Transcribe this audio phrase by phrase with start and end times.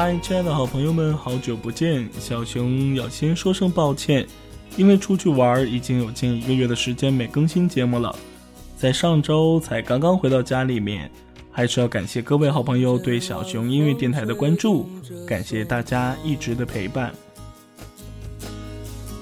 [0.00, 2.08] 嗨，亲爱的好朋友们，好久不见！
[2.20, 4.24] 小熊要先说声抱歉，
[4.76, 8.14] 因为出去玩已经有近一个月的时间没更新节目了，
[8.76, 11.10] 在上周才刚刚回到家里面，
[11.50, 14.88] 还是要感谢各位好朋友对小熊音乐电台的关注，
[15.26, 17.12] 感谢大家一直的陪伴。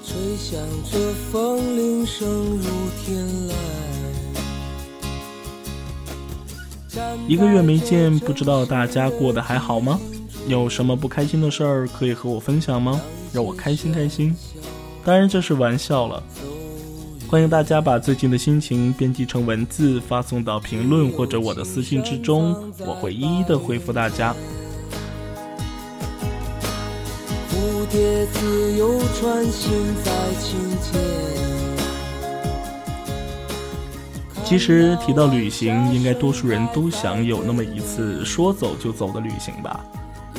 [0.05, 0.59] 吹响
[0.91, 0.99] 着
[1.31, 2.69] 风铃声如
[3.03, 3.53] 天籁。
[7.27, 9.99] 一个月没见，不知道大家过得还好吗？
[10.47, 13.01] 有什么不开心的事儿可以和我分享吗？
[13.33, 14.33] 让我开心开心。
[15.03, 16.23] 当然这是玩笑了。
[17.27, 24.33] 欢迎大家把最近的心情编辑成文字发送到评论或者我的私信之中，我会一一的回复大家。
[27.51, 29.71] 蝴蝶自由穿行
[30.05, 30.57] 在清
[34.45, 39.83] 其实提到旅行，应该多数人都想有那么一次说走就走的旅行吧。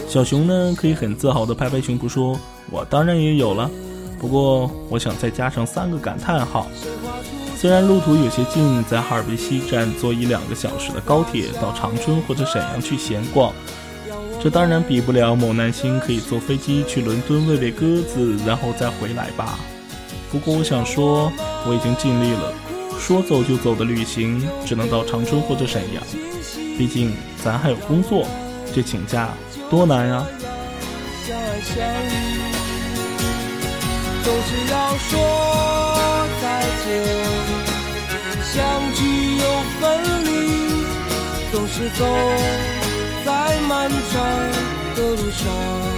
[0.09, 2.35] 小熊呢，可以很自豪地拍拍胸脯说
[2.73, 3.71] ：“我当然也有了，
[4.19, 6.67] 不过我想再加上三个感叹号。
[7.59, 13.53] 虽然路途有些近，在哈尔滨西站坐一两个小时的高铁到长春或者沈阳去闲逛，
[14.43, 19.59] 这当然比不了某男星可以坐飞机去伦敦喂喂鸽子，然后再回来吧。
[20.33, 21.31] 不过我想说，
[21.67, 22.55] 我已经尽力了，
[22.99, 26.03] 说走就走的旅行只能到长春或者沈阳，
[26.79, 27.13] 毕竟
[27.45, 28.27] 咱还有工作，
[28.75, 29.29] 这请假。”
[29.71, 30.27] 多难呀！
[34.25, 35.11] 总是要说
[36.41, 36.45] 再
[36.85, 36.87] 见，
[38.45, 38.55] 相
[38.95, 39.01] 聚
[39.37, 39.45] 又
[39.79, 39.81] 分
[40.25, 40.29] 离，
[41.53, 42.01] 总是走
[43.25, 43.29] 在
[43.69, 44.15] 漫长
[44.97, 45.98] 的路上。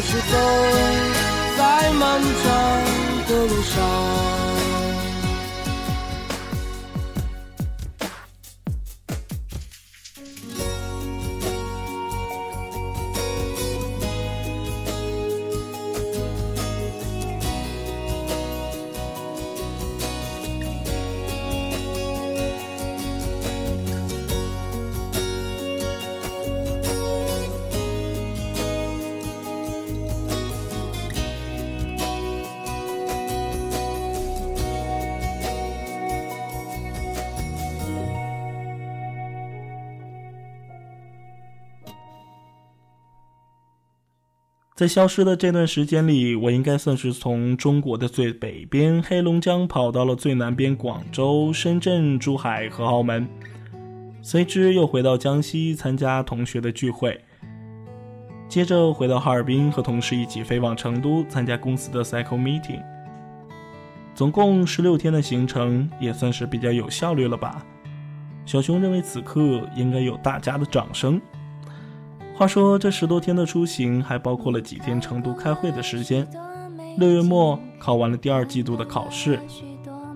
[0.00, 0.36] 是走
[1.56, 4.47] 在漫长的路上。
[44.78, 53.28] 在消失的这段时间里，我应该算是从中国的最北边黑龙江跑到了最南边广州、深圳、珠海和澳门，
[54.22, 57.20] 随之又回到江西参加同学的聚会，
[58.48, 62.80] 接着回到哈尔滨和同事一起飞往成都参加公司的 cycle meeting。
[64.14, 67.66] 总共十六天的行程，也算是比较有效率了吧？
[68.46, 71.20] 小熊认为此刻应该有大家的掌声。
[72.38, 76.24] 话说这十多天的出行，还包括了几天成都开会的时间。
[76.96, 79.40] 六月末考完了第二季度的考试，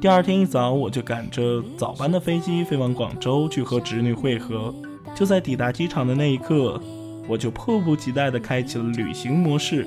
[0.01, 4.73] 第二天一早我就赶着早班的飞机飞往广州去和侄女会合。
[5.17, 6.81] 就在抵达机场的那一刻，
[7.27, 9.85] 我就迫不及待地开启了旅行模式。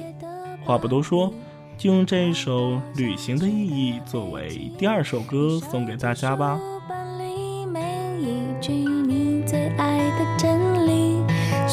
[0.66, 1.34] 话不多说，
[1.78, 6.60] 就用这一首《旅行的意义》作为第二首歌送给大家吧。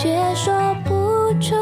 [0.02, 1.54] 却说不出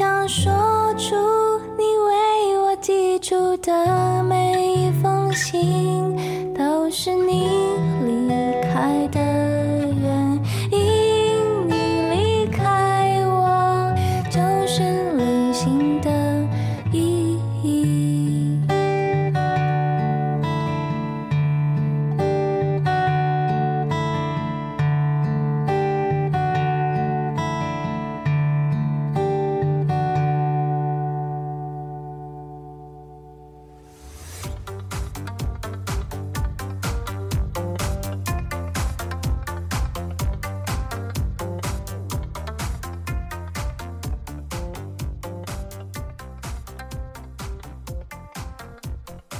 [0.00, 0.50] 想说
[0.96, 1.14] 出
[1.76, 7.59] 你为我寄出的每一封信，都是你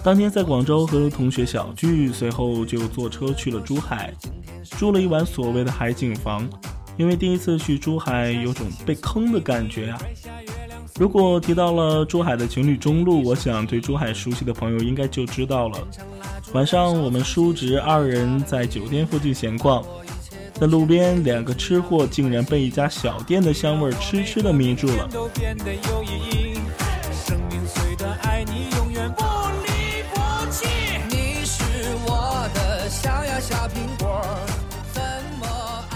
[0.02, 4.12] 当天在广州和同学小聚，随后就坐车去了珠海，
[4.78, 6.48] 住了一晚所谓的海景房。
[6.96, 9.98] 因为第一次去珠海，有种被坑的感觉啊。
[10.98, 15.78] 如果提到了珠海的情侣中路，我想对珠海熟悉的朋友应该就知道了。
[16.52, 19.84] 晚上我们叔侄二人在酒店附近闲逛，
[20.54, 25.08] 在路边，两个吃货竟然被一家小店的香味痴痴的迷住了。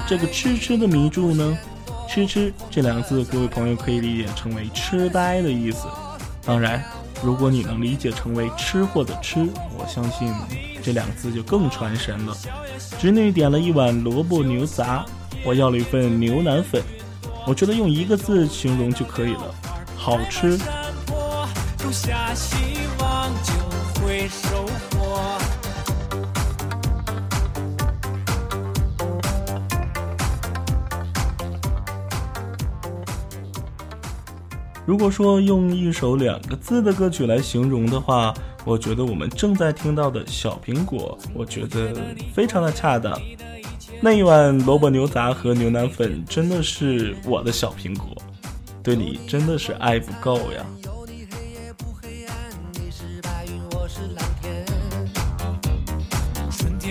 [0.07, 1.57] 这个痴痴的迷住呢？
[2.07, 5.87] 痴痴这两个字，各位朋友可以理解成为痴呆的意思。
[6.45, 6.85] 当然，
[7.23, 10.31] 如果你能理解成为吃货的吃，我相信
[10.83, 12.37] 这两个字就更传神了。
[13.01, 15.07] 侄女点了一碗萝卜牛杂，
[15.43, 16.83] 我要了一份牛腩粉。
[17.47, 19.55] 我觉得用一个字形容就可以了，
[19.97, 20.59] 好吃。
[21.79, 22.57] 种下希
[22.99, 25.39] 望就会收获
[34.87, 41.95] 如果说用一首两个字的歌曲来形容的话，我觉得我们正在听到的小苹果，我觉得
[42.35, 43.19] 非常的恰当。
[44.01, 48.09] 那一碗萝卜牛杂和牛腩粉真的是我的小苹果，
[48.83, 50.67] 对你真的是爱不够呀。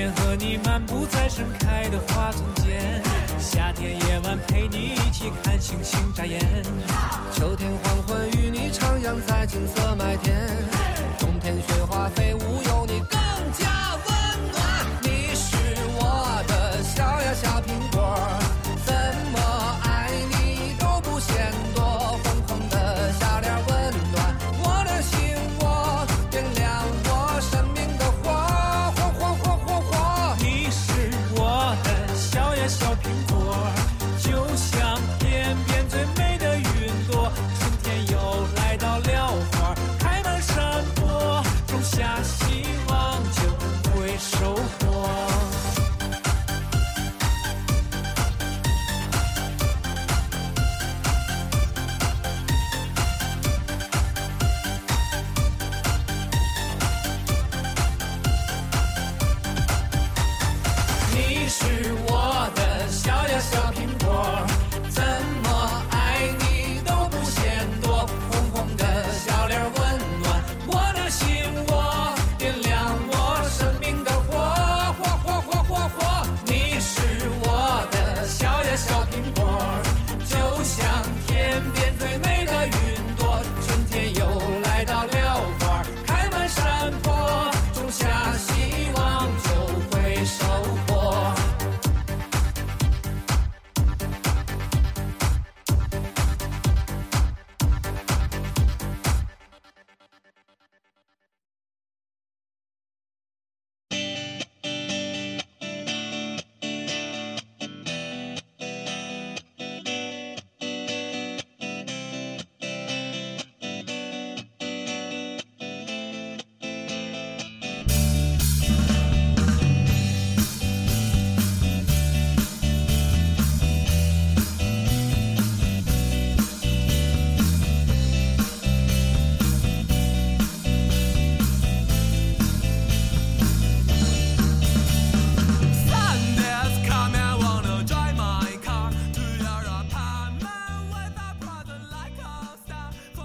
[0.03, 3.01] 天和你漫步在盛开的花丛间。
[3.39, 6.41] 夏天夜晚陪你一起看星星眨眼，
[7.31, 9.15] 秋天黄昏与你徜徉。
[9.25, 10.35] 在金色麦田，
[11.19, 13.17] 冬天雪花飞舞，有你更
[13.57, 14.12] 加温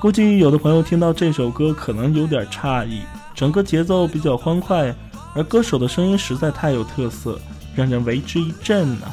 [0.00, 3.00] 估计有的朋友听到这首歌可能有点诧异，
[3.35, 4.95] 整个节奏比较欢快，
[5.35, 7.37] 而歌手的声音实在太有特色，
[7.75, 9.11] 让人为之一振啊！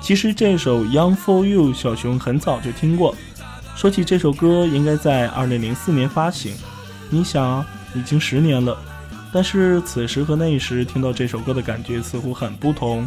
[0.00, 3.12] 其实这首《Young for You》小熊很早就听过。
[3.74, 6.54] 说起这首歌，应该在2004年发行，
[7.10, 8.78] 你想，已经十年了。
[9.32, 13.06] 但是此时和那时听到这首歌的感觉似乎很不同，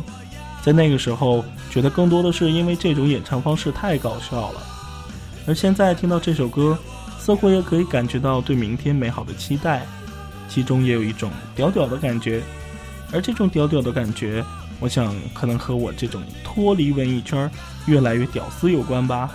[0.62, 4.62] 在那个时候觉得更多的是因为这种演唱方式太搞笑了，
[5.48, 6.78] 而现在听到这首歌，
[7.20, 9.86] 似乎也可以感觉到对明天美好的期待，
[10.48, 12.44] 其中也有一种屌屌的感觉，
[13.12, 14.44] 而这种屌屌的感觉，
[14.80, 17.50] 我想可能和我这种脱离文艺圈、
[17.88, 19.32] 越来越屌丝有关吧。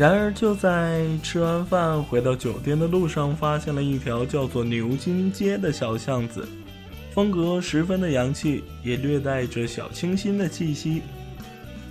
[0.00, 6.48] 然而，就在吃完饭回到酒店的路上，发现了一条叫做牛津街的小巷子，
[7.10, 11.02] 风格十分的洋气，也略带着小清新的气息。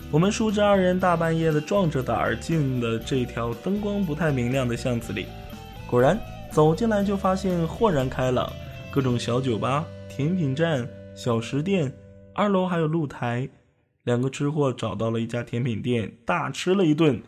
[0.10, 5.28] 我们叔侄二人大半夜的壮着胆儿进了这条灯光不太明亮的巷子里，
[5.86, 8.52] 果然，走进来就发现豁然开朗，
[8.90, 11.94] 各种小酒吧、甜品站、小食店，
[12.34, 13.48] 二楼还有露台。
[14.06, 17.22] 两个吃货找到了一家甜品店，大吃了一顿，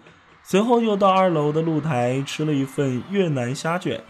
[0.44, 4.04] 随后又到二楼的露台吃了一份越南虾卷。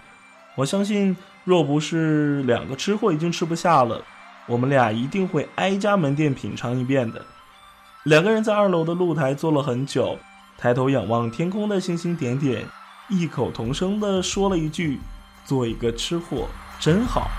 [0.56, 4.04] 我相信，若不是两个吃货已经吃不下了，
[4.48, 7.26] 我们俩一定会挨家门店品尝一遍的。
[8.04, 10.18] 两个人在二楼的露台坐了很久，
[10.58, 12.66] 抬头仰望天空的星星点点。
[13.10, 15.00] 异口同声地说了一句
[15.46, 16.48] ：“做一个吃货
[16.80, 17.30] 真好。”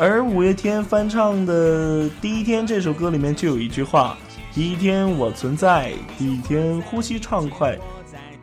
[0.00, 4.16] 而五月天翻唱的《第一天》这首歌里面就有一句话
[4.54, 7.76] ：“第一天我存在，第一天呼吸畅快。”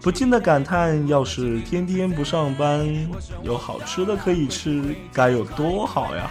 [0.04, 2.86] 不禁的感叹，要是天天不上班，
[3.42, 4.84] 有好吃的可以吃，
[5.14, 6.30] 该有多好呀！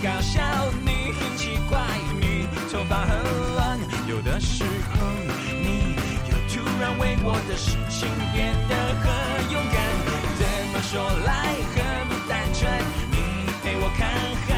[0.00, 0.40] 搞笑，
[0.84, 1.80] 你很奇怪，
[2.20, 3.18] 你头发很
[3.54, 5.06] 乱，有的时候
[5.60, 5.96] 你
[6.30, 9.06] 又突然为我的事情变得很
[9.50, 9.76] 勇敢。
[10.38, 11.30] 怎么说来
[11.74, 11.76] 很
[12.08, 12.70] 不单纯，
[13.10, 13.16] 你
[13.64, 14.08] 陪我看
[14.46, 14.48] 海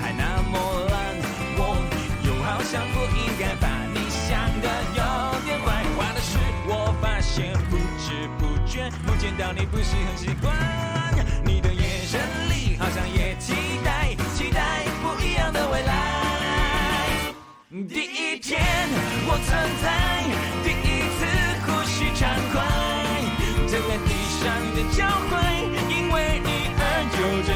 [0.00, 0.54] 还那么
[0.90, 1.16] 蓝，
[1.56, 1.60] 我
[2.26, 5.00] 又好像不应该把你想的有
[5.46, 5.68] 点坏。
[5.96, 6.36] 坏的是
[6.68, 10.54] 我发现不知不觉不见到你不是很习惯，
[11.42, 13.19] 你的眼神里好像也
[15.80, 15.92] 未来。
[17.88, 18.60] 第一天
[19.26, 19.48] 我存
[19.80, 19.88] 在，
[20.62, 21.18] 第一次
[21.64, 22.20] 呼吸畅
[22.52, 22.60] 快，
[23.66, 24.42] 站在地上
[24.76, 25.32] 的交汇，
[25.88, 26.80] 因为你而
[27.16, 27.48] 有真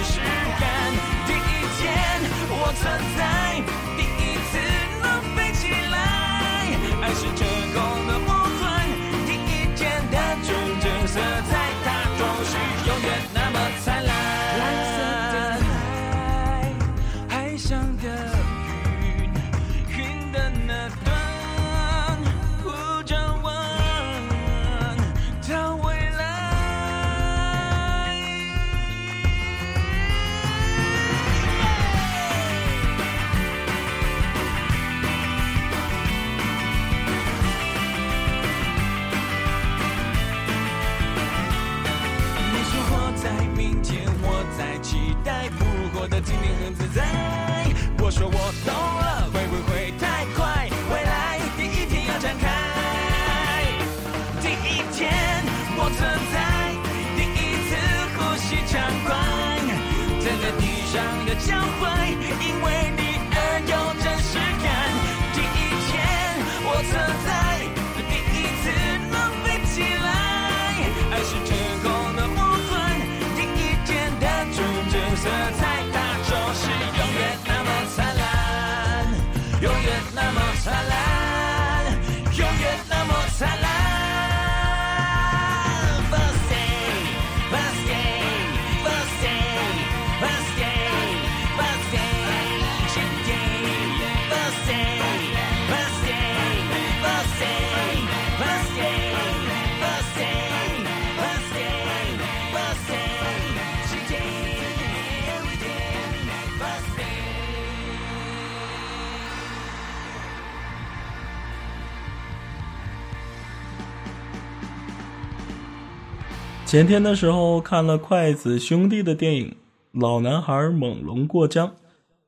[116.74, 119.50] 前天的时候看了筷子兄弟的电影
[119.92, 121.68] 《老男孩猛龙过江》，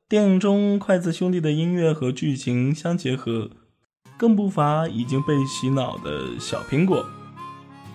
[0.07, 3.49] 电影中筷子兄弟的音乐和剧情相结合，
[4.15, 7.05] 更不乏已经被洗脑的小苹果。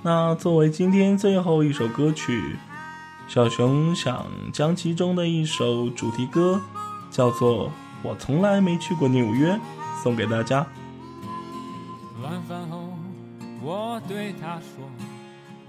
[0.03, 2.57] 那作为今天最后一首歌曲，
[3.27, 6.61] 小熊想将其中的一首主题歌，
[7.11, 7.69] 叫做
[8.03, 9.55] 《我从来没去过纽约》，
[10.03, 10.67] 送给大家。
[12.23, 12.91] 晚饭后，
[13.63, 14.85] 我对他说：“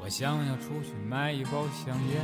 [0.04, 2.22] 我想要出去买一包香烟，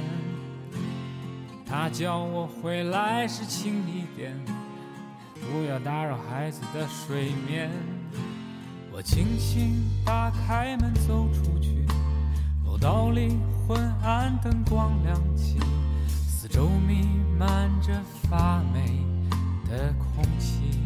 [1.66, 4.38] 他叫我回来时轻一点，
[5.36, 7.72] 不要打扰孩子的睡眠。
[8.92, 11.86] 我轻轻打开门走出去，
[12.66, 15.58] 楼道里昏暗灯光亮起，
[16.06, 17.94] 四周弥漫着
[18.30, 19.06] 发霉
[19.70, 20.78] 的空气。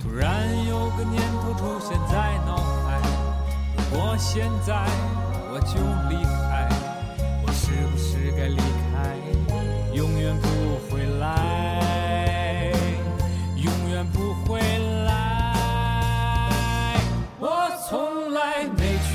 [0.00, 2.98] 突然有个念头出现在脑海，
[3.76, 4.88] 如果现在
[5.54, 5.76] 我就
[6.08, 6.66] 离开，
[7.44, 9.12] 我是不是该离开？
[9.94, 10.48] 永远不
[10.88, 12.72] 回来，
[13.56, 14.58] 永远不回
[15.04, 15.12] 来。
[17.38, 19.12] 我从来没去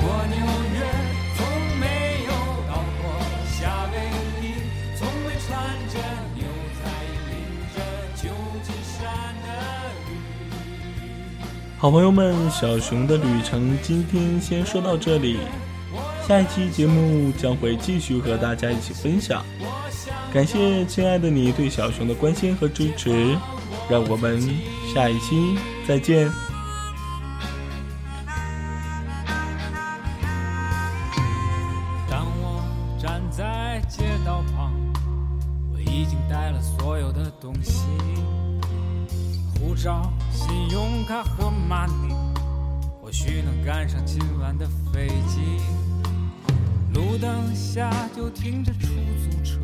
[0.00, 0.40] 过纽
[0.72, 0.88] 约，
[1.36, 1.44] 从
[1.78, 1.84] 没
[2.24, 2.32] 有
[2.66, 3.04] 到过
[3.52, 3.94] 夏威
[4.40, 4.56] 夷，
[4.96, 5.52] 从未穿
[5.92, 6.00] 着
[6.34, 6.48] 牛
[6.80, 6.88] 仔
[7.28, 7.30] 淋
[7.76, 7.76] 着
[8.16, 9.04] 旧金山
[9.44, 9.46] 的
[10.08, 10.16] 雨。
[11.76, 15.40] 好朋友们，小熊的旅程今天先说到这里，
[16.26, 19.44] 下一期节目将会继续和大家一起分享。
[20.32, 23.36] 感谢亲爱的你对小熊的关心和支持，
[23.90, 24.40] 让我们
[24.94, 25.56] 下一期
[25.86, 26.43] 再见。
[47.24, 49.58] 灯下就停着出租车，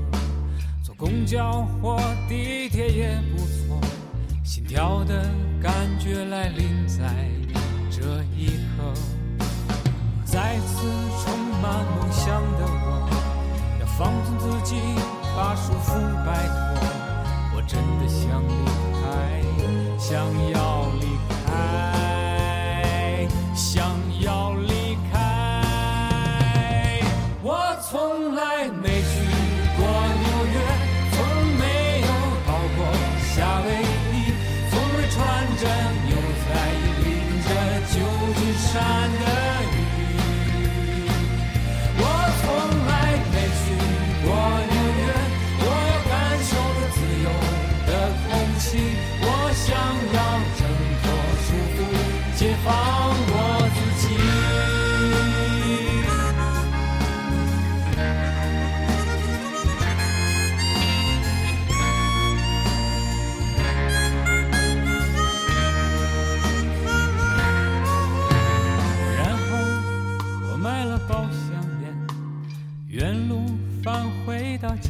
[0.83, 3.79] 坐公交或地铁也不错。
[4.43, 5.29] 心跳的
[5.61, 7.05] 感觉来临在
[7.91, 8.95] 这一刻。
[10.25, 10.87] 再次
[11.23, 13.07] 充满梦想的我，
[13.79, 14.77] 要放纵自己，
[15.37, 15.91] 把束缚
[16.25, 16.81] 摆脱。
[17.55, 18.55] 我真的想离
[19.03, 19.05] 开，
[19.99, 20.17] 想
[20.51, 21.05] 要离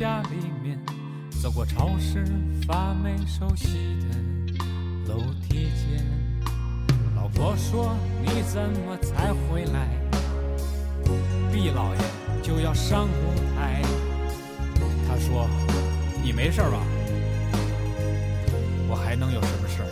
[0.00, 0.80] 家里面，
[1.42, 2.24] 走过超市，
[2.66, 6.02] 发霉熟悉的楼梯间。
[7.14, 9.86] 老婆说：“你怎么才回来？
[11.52, 12.00] 毕老爷
[12.42, 13.82] 就要上舞台。”
[15.06, 15.46] 他说
[16.24, 16.80] ：“你没事吧？
[18.88, 19.82] 我还能有什么事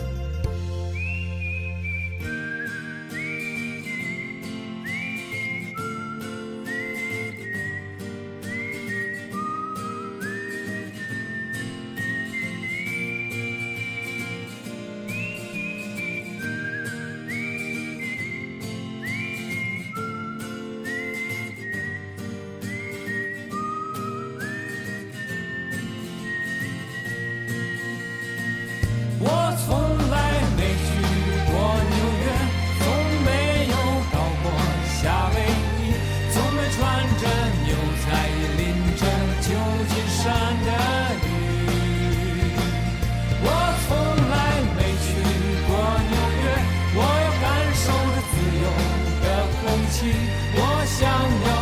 [50.99, 51.58] 想要